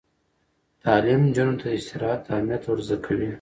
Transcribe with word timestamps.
تعلیم 0.83 1.21
نجونو 1.27 1.55
ته 1.59 1.65
د 1.69 1.73
استراحت 1.79 2.21
اهمیت 2.33 2.63
ور 2.65 2.79
زده 2.87 2.97
کوي. 3.05 3.29